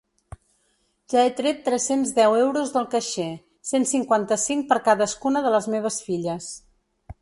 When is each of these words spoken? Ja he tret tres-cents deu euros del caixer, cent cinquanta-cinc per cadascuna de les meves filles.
Ja 1.13 1.19
he 1.25 1.33
tret 1.39 1.59
tres-cents 1.67 2.15
deu 2.21 2.39
euros 2.39 2.73
del 2.79 2.89
caixer, 2.95 3.29
cent 3.75 3.89
cinquanta-cinc 3.93 4.69
per 4.75 4.83
cadascuna 4.93 5.49
de 5.49 5.57
les 5.59 5.73
meves 5.77 6.05
filles. 6.09 6.55